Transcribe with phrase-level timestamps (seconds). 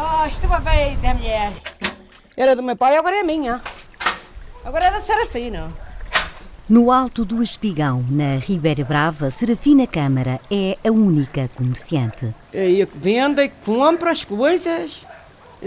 [0.00, 1.52] Oh, isto é veia da mulher.
[2.36, 3.60] Era do meu pai, agora é minha.
[4.64, 5.72] Agora é da Serafina.
[6.68, 12.32] No alto do Espigão, na Ribeira Brava, Serafina Câmara é a única comerciante.
[12.52, 15.04] Eu vendo e compro as coisas,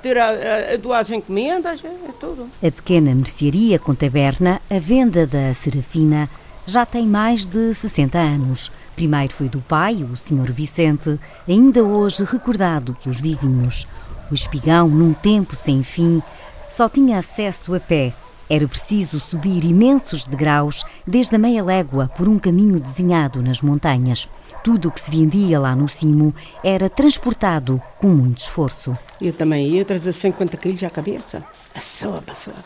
[0.00, 2.48] tira duas encomendas, é tudo.
[2.66, 6.30] A pequena mercearia com taberna, a venda da Serafina,
[6.64, 8.72] já tem mais de 60 anos.
[8.96, 10.50] Primeiro foi do pai, o Sr.
[10.50, 13.86] Vicente, ainda hoje recordado pelos vizinhos.
[14.30, 16.22] O espigão, num tempo sem fim,
[16.70, 18.14] só tinha acesso a pé
[18.48, 24.28] era preciso subir imensos degraus desde a meia légua por um caminho desenhado nas montanhas.
[24.62, 28.96] Tudo o que se vendia lá no cimo era transportado com muito esforço.
[29.20, 31.42] Eu também ia trazer 50 quilos à cabeça.
[31.74, 32.56] A sua pessoa.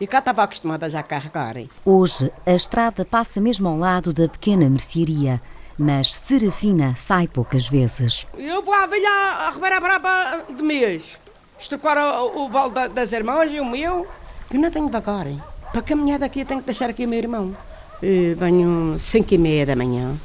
[0.00, 1.56] E cá estava acostumada já a carregar.
[1.84, 5.42] Hoje, a estrada passa mesmo ao lado da pequena mercearia,
[5.78, 8.26] mas Serafina sai poucas vezes.
[8.36, 11.18] Eu vou à velha a Ribeira Braba de mês.
[11.58, 14.06] Estrocar o, o Val das Irmãs e o meu
[14.50, 15.32] que não tenho de agora.
[15.70, 17.56] Para caminhar daqui eu tenho que deixar aqui o meu irmão.
[18.02, 20.16] Eu venho 5 e meia da manhã,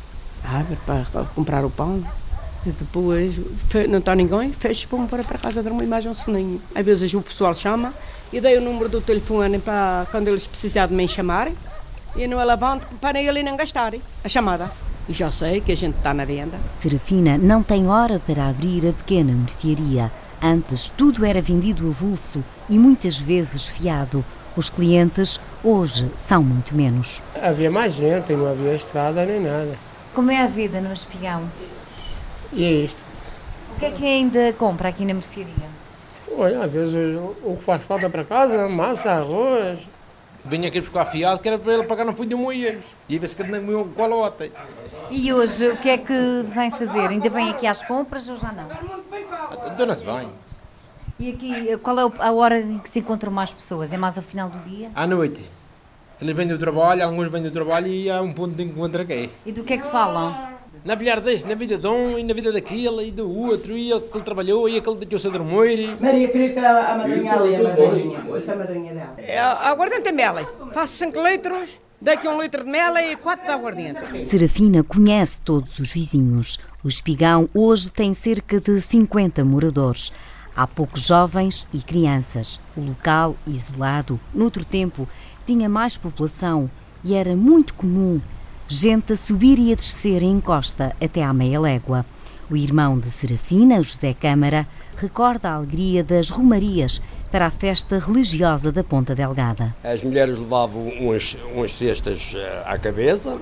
[0.44, 2.04] abre para, para comprar o pão.
[2.66, 3.36] E depois
[3.90, 6.62] não está ninguém, fecho para me pôr para casa dormir mais um soninho.
[6.74, 7.94] Às vezes o pessoal chama
[8.31, 11.56] e dei o número do telefone para quando eles precisarem de me chamarem.
[12.16, 14.72] E não levanto para ele não gastarem a chamada.
[15.08, 16.58] E já sei que a gente está na venda.
[16.80, 20.12] Serafina não tem hora para abrir a pequena mercearia.
[20.42, 24.24] Antes tudo era vendido avulso e muitas vezes fiado.
[24.56, 27.22] Os clientes hoje são muito menos.
[27.42, 29.76] Havia mais gente e não havia estrada nem nada.
[30.14, 31.50] Como é a vida no espião?
[32.52, 33.02] E é isto.
[33.76, 35.74] O que é que ainda compra aqui na mercearia?
[36.38, 36.96] Olha, às vezes
[37.44, 39.80] o que faz falta para casa, massa, arroz.
[40.46, 42.84] Venho aqui buscar fiado que era para ele pagar no fim de moinhas.
[43.08, 44.52] E ver se que não me outra.
[45.10, 47.10] E hoje o que é que vem fazer?
[47.10, 48.68] Ainda vem aqui às compras ou já não?
[49.78, 50.30] Dona-se bem.
[51.20, 53.94] E aqui, qual é a hora em que se encontram mais pessoas?
[53.94, 54.92] É mais ao final do dia?
[54.94, 55.46] À noite.
[56.20, 59.30] Eles vêm do trabalho, alguns vêm do trabalho e há um ponto de encontro aqui.
[59.46, 60.53] E do que é que falam?
[60.84, 64.01] Na bilhardez, na vida de um e na vida daquele e do outro, e ele
[64.01, 65.95] que ele trabalhou e aquele deixou-se a dormir.
[66.00, 69.16] Maria, queria que a madrinha ali, a madrinha, essa madrinha dela.
[69.17, 70.35] É, aguardente é mel.
[70.73, 74.25] Faço 5 litros, daqui um litro de mel e 4 de aguardente.
[74.25, 76.59] Serafina conhece todos os vizinhos.
[76.84, 80.11] O Espigão hoje tem cerca de 50 moradores.
[80.55, 82.59] Há poucos jovens e crianças.
[82.75, 85.07] O local, isolado, noutro tempo,
[85.45, 86.69] tinha mais população
[87.03, 88.19] e era muito comum
[88.68, 92.06] gente a subir e a descer em encosta até à meia légua.
[92.50, 98.72] O irmão de Serafina, José Câmara, recorda a alegria das romarias para a festa religiosa
[98.72, 99.75] da Ponta Delgada.
[99.84, 101.35] As mulheres levavam umas,
[101.69, 103.38] cestas eh, à cabeça,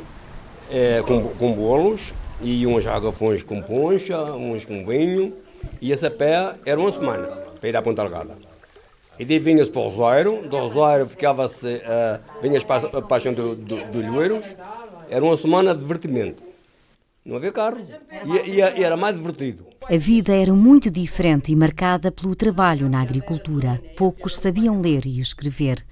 [0.70, 5.34] é, com, com bolos, e uns agafões com poncha, uns com vinho,
[5.82, 7.28] e essa pé era uma semana
[7.60, 8.38] para ir à Ponta Delgada.
[9.20, 13.56] E daí vinha-se para o Rosário, do Rosário ficava-se, uh, vinha-se para a Paixão do,
[13.56, 14.02] do, do
[15.12, 16.42] era uma semana de divertimento.
[17.24, 17.78] Não havia carro
[18.26, 19.66] e, e, e era mais divertido.
[19.88, 23.82] A vida era muito diferente e marcada pelo trabalho na agricultura.
[23.98, 25.86] Poucos sabiam ler e escrever.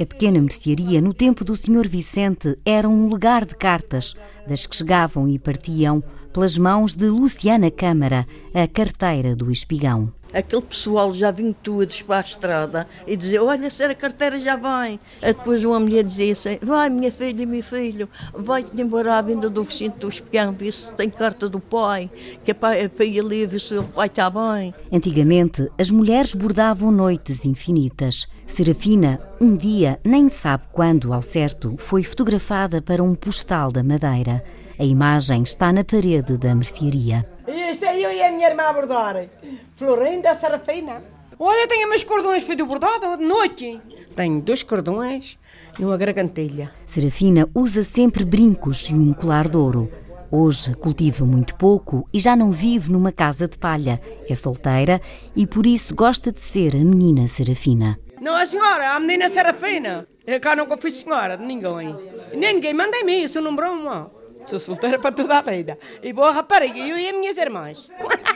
[0.00, 1.86] A pequena mercearia, no tempo do Sr.
[1.86, 4.14] Vicente, era um lugar de cartas,
[4.46, 6.02] das que chegavam e partiam
[6.32, 10.12] pelas mãos de Luciana Câmara, a carteira do Espigão.
[10.32, 14.56] Aquele pessoal já vinha todos para a estrada e dizia: Olha, se a carteira já
[14.56, 15.00] vem.
[15.22, 19.48] Aí depois uma mulher dizia assim: Vai, minha filha, meu filho, vai-te embora à vinda
[19.48, 22.10] do Vicente do Espião, ver se tem carta do pai,
[22.44, 24.74] que é para, é para ir ali ver se o pai está bem.
[24.92, 28.26] Antigamente, as mulheres bordavam noites infinitas.
[28.46, 34.42] Serafina, um dia, nem sabe quando ao certo, foi fotografada para um postal da Madeira.
[34.78, 37.24] A imagem está na parede da mercearia.
[38.60, 39.28] Isto é eu e a minha irmã a bordar.
[39.76, 41.02] Florinda Serafina.
[41.38, 43.80] Olha, tenho meus cordões feito bordado de noite.
[44.14, 45.38] Tenho dois cordões
[45.78, 46.70] e uma gargantilha.
[46.84, 49.90] Serafina usa sempre brincos e um colar de ouro.
[50.30, 54.00] Hoje cultiva muito pouco e já não vive numa casa de palha.
[54.28, 55.00] É solteira
[55.34, 57.98] e por isso gosta de ser a menina Serafina.
[58.20, 60.06] Não, a senhora, a menina Serafina.
[60.26, 61.96] Eu cá nunca fui senhora de ninguém.
[62.34, 64.12] Nem ninguém manda em mim, isso não broma.
[64.44, 65.78] Sou solteira para toda a vida.
[66.02, 67.88] E boa rapariga, eu e as minhas irmãs.